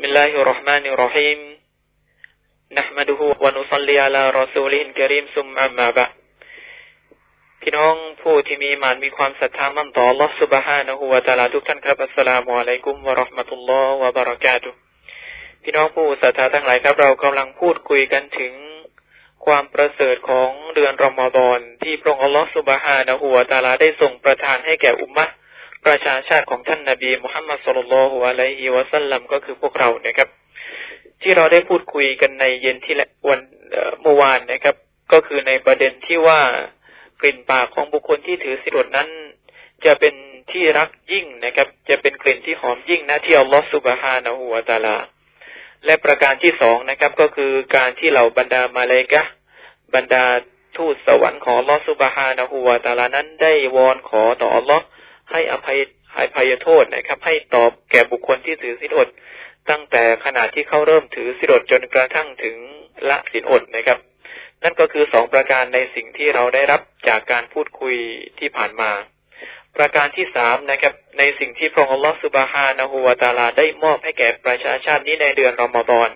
[0.00, 1.38] بسم الله الرحمن الرحيم
[2.78, 6.10] نحمده ونصلي على رسوله الكريم ثم أما بعد
[7.60, 14.70] พี่น้องผู้ที่มีมานมีความศรัทธามั่นต่อ Allah سبحانه และ تعالى ทุกท่านครับอัสสลามุอะลัยกุมวะราะห์มะตุลลอฮ์วะบะเราะกาตุ
[15.62, 18.52] พี่น้องผู้ศรัทธาทั้งหลายครับเรากำลังพูดคุยกันถึง
[19.46, 25.26] ความประเสริฐของเดือนรอมฎอนที่พระองค์อัลลอฮฺสุบฮานะฮูวะตาลาได้ทรงประทานให้แก่อุมมะ
[25.85, 30.29] ประชาชาติของท่านนาบีมุฮัมมัดสุลลัลฮุอะลัยฮิวะสัลลัมก็คือพวกเรานะครับ
[31.21, 32.95] ที่เราได้พูดคุยกันในเย็นที่
[33.29, 33.39] วัน
[34.01, 34.75] เมื่อวานนะครับ
[35.11, 36.41] ก็คือในประเด็นที่ว่า
[37.21, 39.09] กลิ่นปากของบุคคลที่ถือสิรดนั้น
[39.85, 40.13] จะเป็น
[40.51, 44.97] ที่รักยิ่งนะครับ จะเป็นกลิ่นที่หอมยิ่งนะที่อัลลอฮฺสุบฮานะฮูวะตาลา
[45.85, 49.21] และประการที่สองนะครับ ก็คือการที่เหล่าบรรดามาเลกะ
[49.95, 50.25] บรรดา
[50.77, 54.85] ทูตสวรรค์ของลอสุบฮานะฮูวาตาลานั้นได้วอนขอต่ออัลลอฮ์
[55.31, 55.77] ให้อภัย
[56.13, 59.07] ให้ภัยโทษนะครับ ให้ตอบแก่บุคคลที่ถือสินอด
[59.69, 62.55] ตั้งแต่ขณะที่เขาเริ่มถือสินอดจนกระทั่งถึง
[63.09, 63.99] ละสินอดนะครับ
[64.63, 67.95] นั่นก็คือสองประการในสิ่งที่เราได้รับจากการพูดคุย
[68.39, 68.91] ที่ผ่านมา
[69.77, 76.09] ประการที่สามนะครับ ในสิ่งที่พระองค์ลอสุบฮานะฮูวาตาลาได้มอบให้แก่ประชาชาตินี้ในเดือนรอมฎอน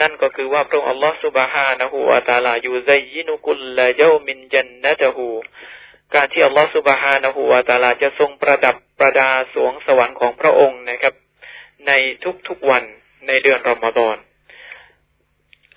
[0.00, 5.28] นั่นก็คือว่าพระองค์อัลลอฮฺสุบฮานะฮูวาตาลาอยู่ใจยินุกุลละเยามินจันนะตะฮู
[6.14, 11.14] การที่อัลลอฮฺสุบฮานะฮูวาตาลาจะทรงประดับประดาสวงสวรรค์ของพระองค์นะครับ
[11.86, 11.92] ใน
[12.48, 12.84] ทุกๆวัน
[13.26, 14.16] ในเดือนรอมฎอน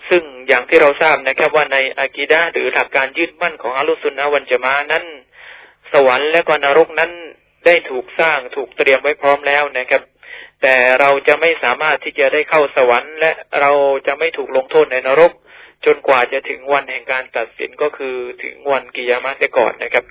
[0.09, 5.06] ซึ่งอย่างที่เราทราบนะครับว่าในอากีดะหรือหลักการยึดมั่นของอัลลอฮฺสุนนะวันจะมานั้น
[5.94, 7.12] สวรรค์และก็นรกนั้น
[7.66, 10.02] ได้ถูกสร้างถูกเตรียมไว้พร้อมแล้วนะครับ
[10.62, 13.31] แต่เราจะไม่สามารถที่จะได้เข้าสวรรค์ และ
[13.62, 13.72] เรา
[14.08, 15.31] จะไม่ถูกลงโทษในนรก
[15.86, 20.06] จนกว่าจะถึงวันแห่งการตัดสินก็คือถึงวันกิยามะเสียก่อนนะครับ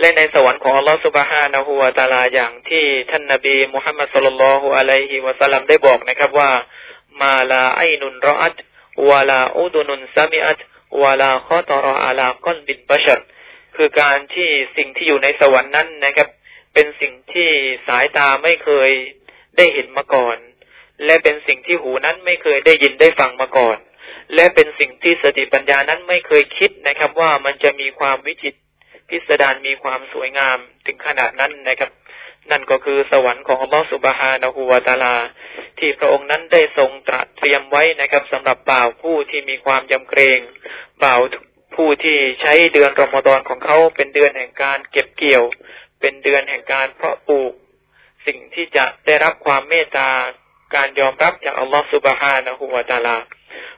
[0.00, 6.50] และในสวรรค์ของอัลลอฮฺสุบฮานะฮูวาตาลาอย่างที่ท่านนาบีมุฮัมมัดสุลลัลฮุอะลัยฮิวะสัลลัมได้บอกนะครับว่า
[7.22, 8.56] มาลาไอนุนรออัต
[9.08, 10.60] วาลาอูดุนุนซามิอัต
[11.02, 13.20] วาลาข้อตรออาลาก้อนบินบัชร
[13.76, 16.28] คือการที่สิ่งที่อยู่ในสวรรค์นั้นนะครับ
[16.74, 17.48] เป็นสิ่งที่
[17.86, 18.90] สายตาไม่เคย
[19.56, 20.36] ได้เห็นมาก่อน
[21.04, 23.76] และเป็นสิ่งที่หูนั้นไม่เคยได้ยินได้ฟังมาก่อน
[24.34, 28.54] และเป็นสิ่งที่สติปัญญานั้นไม่เคยคิดนะครับ ว่ามันจะมีความวิจิต
[29.08, 31.90] พิสดารมีความสวยงามถึงขนาดนั้นนะครับ
[32.50, 35.16] นั่นก็คือสวรรค์ของอัลลอฮฺสุบฮานะฮูวาตาลา
[35.78, 40.38] ที่พระองค์นั้นได้ทรงตรัสเตรียมไว้นะครับสำหรับบ่าวผู้ที่มีความยำเกรง
[41.02, 41.20] บ่าว
[41.76, 45.44] ผู้ที่ใช้เดือนรอมฎอนของเขาเป็นเดือนแห่งการเก็บเกี่ยว
[46.00, 47.52] เป็นเดือนแห่งการเพาะปลูก
[48.26, 50.10] สิ่งที่จะได้รับความเมตตา
[50.74, 53.16] การยอมรับจากอัลลอฮฺสุบฮานะฮูวาตาลา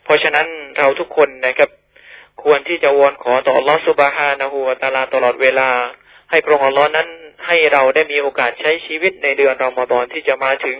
[0.05, 0.47] เพราะฉะนั้น
[0.79, 1.71] เราทุกคนนะครับ
[2.43, 5.71] ควรที่จะวอนขอต่ออัลลอฮฺสุบฮานะฮูวตาลาตลอดเวลา
[6.31, 7.09] ให้พระองค์อัลลอฮ์นั้น
[7.47, 10.79] ให้เราได้มีโอกาสใช้ชีวิตในเดือนรอมฎอนที่จะมาถึง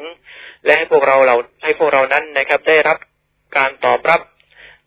[0.65, 2.99] และให้พวกเราเราให้พวกเรานั้นนะครับ ได้รับ
[3.57, 4.21] การตอบรับ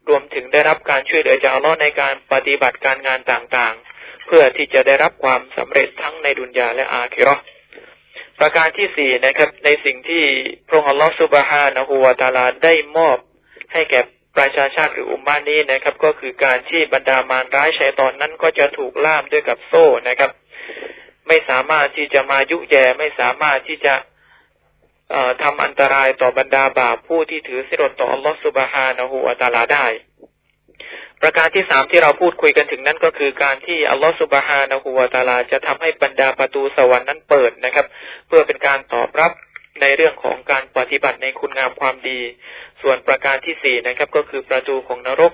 [0.10, 7.36] รวมถึงได้รับการช่วยเหลือจากอัลลอฮ์ในการปฏิบัติการงานต่างๆ เพื่อที่จะได้รับความสำเร็จทั้งในดุนยาและอาคิรอ
[8.40, 10.24] ประการที่สี่นะครับ ในสิ่งที่
[10.68, 13.18] พระองค์อัลลอฮฺสุบฮานะฮูวาตาลาได้มอบ
[13.74, 14.02] ให้แก่
[14.38, 20.32] ประชาชาติหรืออุมมานี้นะครับ ก็คือการที่บรรดามารร้ายชัยตอนนั้นก็จะถูกล่ามด้วยกับโซ่นะครับ
[21.28, 23.94] ไม่สามารถที่จะมายุแย่ไม่สามารถที่จะ
[25.44, 29.88] ทำอันตรายต่อบรรดาบาปผู้ที่ถือสิรต่ออัลลอฮฺสุบฮานะฮูวาตาลาได้
[31.22, 37.86] ประการที่สามที่เราพูดคุยกันถึงนั้นก็คือการที่อัลลอฮฺสุบฮานะฮูวาตาลา จะทำให้บรรดาประตูสวรรค์นั้นเปิดนะครับ
[38.28, 39.32] เพื่อเป็นการตอบรับ
[39.82, 42.20] ในเรื่องของการปฏิบัติในคุณงามความดี
[42.82, 45.34] ส่วนประการที่สี่นะครับ ก็คือประตูของนรก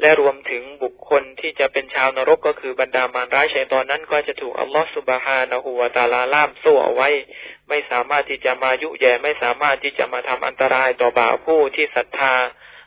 [0.00, 7.08] และรวมถึงบุคคลที่จะเป็นชาวนรกก็คือบรรดามารร้ายชัยตอนนั้น ก็จะถูกอัลลอฮฺสุบฮานะฮูวาตาลาล่ามโซ่เอาไว้
[7.68, 12.34] ไม่สามารถที่จะมายุแย่ไม่สามารถที่จะมาทำอันตรายต่อบ่าวผู้ที่ศรัทธา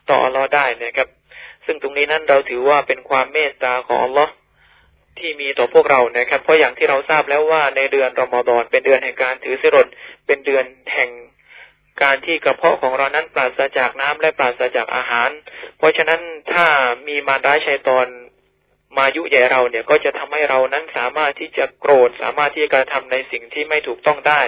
[0.09, 1.07] ต่ออัลลอฮ์ได้นะครับ
[1.65, 4.31] ซึ่งตรงนี้นั้นเราถือว่าเป็นความเมตตาของอัลลอฮ์
[5.19, 9.87] ที่มีต่อพวกเรานะครับ เพราะอย่างที่เราทราบแล้วว่าในเดือนรอมฎอนเป็นเดือนแห่งการถือสิรด
[10.27, 11.09] เป็นเดือนแห่ง
[12.03, 15.29] การที่กระเพาะของเรานั้นปราศจากน้ำและปราศจากอาหาร
[15.77, 16.21] เพราะฉะนั้น
[16.51, 16.65] ถ้า
[17.07, 18.07] มีมารร้ายชัยตอน
[18.97, 24.41] มายุแย่เราเนี่ยก็จะทำให้เรานั้นสามารถที่จะโกรธสามารถที่จะกระทำในสิ่งที่ไม่ถูกต้องได้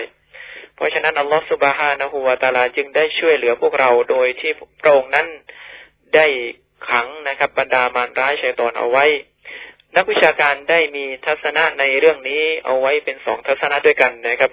[0.76, 4.52] เพราะฉะนั้นอัลลอฮฺสุบฮานะฮูวาตาลาจึงได้ช่วยเหลือพวกเราโดยที่
[4.82, 5.28] พระองค์นั้น
[6.16, 6.28] ได้
[6.90, 9.06] ขังนะครับบรรดามารร้ายชัยตอนเอาไว้
[9.96, 14.52] นักวิชาการได้มีทัศนะในเรื่องนี้เอาไว้เป็นสองทัศนะด้วยกันนะครับ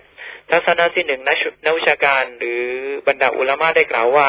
[0.51, 1.21] ทัศนะที่หนึ่ง
[1.65, 2.63] นักวิชาการหรือ
[3.07, 4.29] บรรดาอุลามะได้กล่าวว่า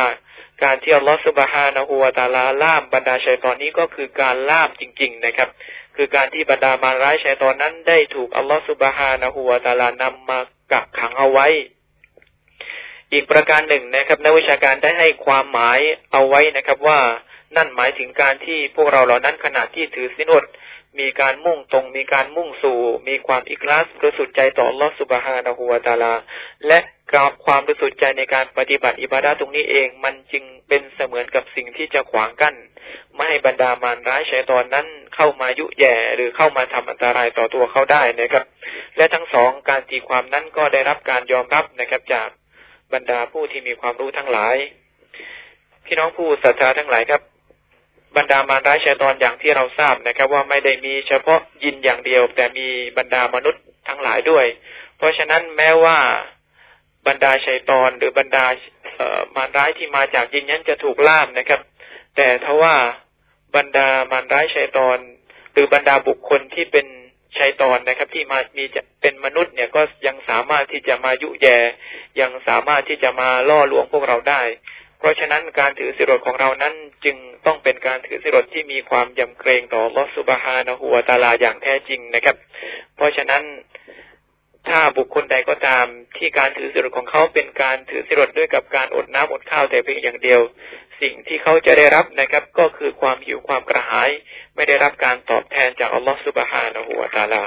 [0.64, 5.50] การที่อัลลอฮฺสุบฮานะฮูวาตาลาล่ามบรรดาชัยตอนนี้ก็คือการล่ามจริง ๆ นะครับ
[5.96, 10.40] คือการที่บรรดามารร้ายชัยตอนนั้นได้ถูกอัลลอฮฺสุบฮานะฮูวาตาลานำมา
[10.72, 11.48] กักขังเอาไว้
[13.14, 15.80] อีกประการหนึ่งนะครับนักวิชาการได้ให้ความหมาย
[16.12, 17.00] เอาไว้นะครับว่า
[17.56, 20.44] นั่นหมายถึงการที่พวกเราเหล่านั้นขณะที่ถือสินอด
[21.00, 26.14] มีการมุ่งตรง มีการมุ่งสู่ มีความอิกลาสบริสุทธิ์ใจต่อลอสุบฮานะฮูวาตาลา
[26.68, 26.80] และ
[27.14, 32.56] กับความบริสุทธิ์ใจในการปฏิบัติอิบาดาตรงนี้เอง มันจึงเป็นเสมือนกับสิ่งที่จะขวางกัน้น
[33.16, 38.44] ไม่ให้บรรดามารร้ายชัยตอนนั้นเข้ามายุแย่หรือเข้ามาทำอันตรายต่อตัวเขาได้นะครับ
[38.98, 42.30] และทั้งสองการตีความนั้นก็ได้รับการยอมรับนะครับจาก
[42.94, 44.56] บรรดาผู้ที่มีความรู้ทั้งหลาย
[45.86, 47.22] พี่น้องผู้ศรัทธาทั้งหลายครับ
[48.18, 52.68] บรรดามารร้ายชัยตอนอย่างที่เราทราบนะครับ ว่าไม่ได้มีเฉพาะยินอย่างเดียว แต่มี
[52.98, 54.46] บรรดามนุษย์ทั้งหลายด้วย
[54.98, 55.98] เพราะฉะนั้นแม้ว่า
[57.08, 58.46] บรรดาชัยตอนหรือบรรดา
[59.36, 61.62] มารร้ายที่มาจากยินนั้นจะถูกล่ามนะครับ
[62.16, 62.76] แต่ทว่า
[63.56, 64.98] บรรดามารร้ายชัยตอน
[65.54, 66.86] หรือบรรดาบุคคลที่เป็น
[67.38, 71.48] ชัยตอนนะครับ ที่มามีจะเป็นมนุษย์เนี่ยก็ยังสามารถที่จะมายุแย
[72.20, 74.42] ยังสามารถที่จะมาล่อลวงพวกเราได้
[75.00, 76.74] เพราะฉะนั้นการถือสิรดของเรานั้น
[77.06, 82.36] จึงต้องเป็นการถือสิรดที่มีความยำเกรงต่อลอสุบฮานะหัวตาลาอย่างแท้จริงนะครับ
[82.96, 83.44] เพราะฉะนั้น
[84.68, 85.86] ถ้าบุคคลใดก็ตาม
[86.18, 90.42] ที่การถือสิรดของเขาเป็นการถือสิรดด้วยกับการอดน้ำอดข้าวแต่เพียงอย่างเดียว
[91.02, 94.10] สิ่งที่เขาจะได้รับนะครับ ก็คือความหิวความกระหาย
[94.56, 97.44] ไม่ได้รับการตอบแทนจากอัลลอฮฺสุบฮานะหัวตาลา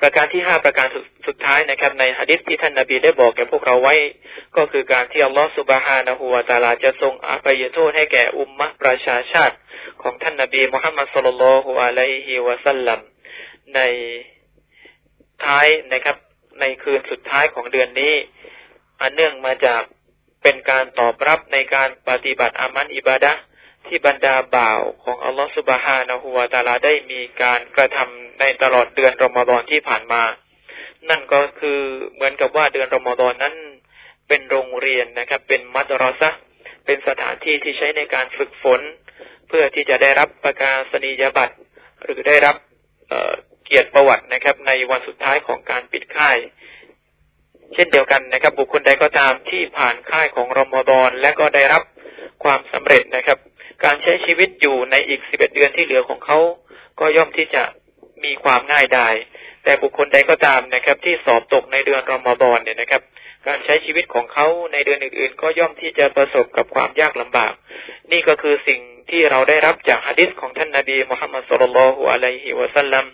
[0.00, 0.86] ประการที่ห้าประการ
[1.26, 3.94] สุดท้ายนะครับ ในฮะดิษที่ท่านนาบีได้บอกแก่พวกเราไว้
[4.56, 9.56] ก็คือการที่อัลลอฮฺสุบฮานะฮูวาตาลาจะทรงอภัยโทษให้แก่อุมมะประชาชาติ
[10.02, 13.00] ของท่านนาบีมุฮัมมัดสุลลัลฮุอะลัยฮิวะสัลลัม
[13.74, 13.80] ใน
[15.44, 16.16] ท้ายนะครับ
[16.60, 18.14] ในคืนสุดท้ายของเดือนนี้
[19.00, 19.82] อันเนื่องมาจาก
[20.42, 23.32] เป็นการตอบรับในการปฏิบัติอามันอิบาดะ
[23.88, 30.22] ที่บรรดาบ่าวของอัลลอฮฺสุบฮานะฮูวาตาลาได้มีการกระทำในตลอดเดือนรอมฎอนที่ผ่านมา
[31.10, 31.80] นั่นก็คือ
[32.14, 33.54] เหมือนกับว่าเดือนรอมฎอนนั้น
[34.28, 36.30] เป็นโรงเรียนนะครับ เป็นมัตรอซะ
[36.86, 38.80] เป็นสถานที่ที่ใช้ในการฝึกฝน
[39.48, 41.56] เพื่อที่จะได้รับประกาศนียบัตร
[42.04, 42.56] หรือได้รับ
[43.08, 46.36] เเกียรติประวัตินะครับ ในวันสุดท้ายของการปิดค่าย
[47.74, 51.82] เช่นเดียวกันนะครับ บุคคลใดก็ตามที่ผ่านค่ายของรอมฎอนและก็ได้รับ
[52.44, 53.38] ความสำเร็จนะครับ
[53.84, 56.38] การใช้ชีวิตอยู่ในอีกสิบเอ็ดเดือนที่เหลือของเขา
[57.00, 57.62] ก็ย่อมที่จะ
[58.24, 59.14] มีความง่ายดาย
[59.64, 63.02] แต่บุคคลใดก็ตามนะครับ ที่สอบตกในเดือนรอมฎอนเนี่ยนะครับ
[63.46, 67.52] การใช้ชีวิตของเขาในเดือนอื่นๆ ก็ย่อมที่จะประสบกับความยากลำบาก
[68.12, 68.80] นี่ก็คือสิ่ง
[69.10, 73.04] ที่เราได้รับจากฮะดิษของท่านนาบีมุฮัมมัดสุลลัลฮุอะลัยฮิวะสัลลัม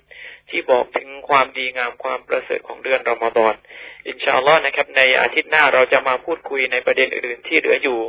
[0.50, 3.54] ที่บอกถึงความดีงามความประเสริฐของเดือนรอมฎอน
[4.08, 8.00] อินชาอัลลอฮ์นะครับ ในอาทิตย์หน้าเราจะมาพูดคุยในประเด็นอื่นๆที่เหลืออยู่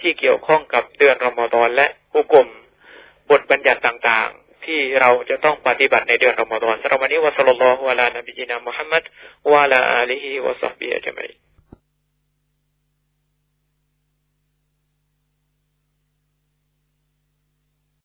[0.00, 2.46] ที่เกี่ยวข้องกับเดือนรอมฎอนและอุกม
[3.30, 9.02] บทบัญญัติต่างๆ ที่เราจะต้องปฏิบัติในเดือนรอมฎอนสำหรับวันนี้วะสัลลัลลอฮุอะลานบีนามุฮัมมัด
[9.52, 11.30] วะลาอาลีฮิวะซัฮบิอัจมัย